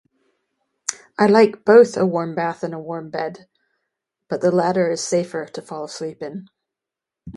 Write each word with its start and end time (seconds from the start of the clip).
I 1.19 1.27
like 1.27 1.63
both 1.63 1.95
a 1.95 2.07
warm 2.07 2.33
bath 2.33 2.63
and 2.63 2.73
a 2.73 2.79
warm 2.79 3.11
bed. 3.11 3.47
But, 4.29 4.41
the 4.41 4.49
latter 4.49 4.89
is 4.89 5.03
safer 5.03 5.45
to 5.45 5.61
fall 5.61 5.83
asleep 5.83 6.23
in. 6.23 6.49